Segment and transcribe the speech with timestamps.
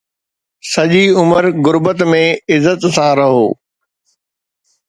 [0.71, 3.45] سڄي عمر غربت ۾ عزت سان رهو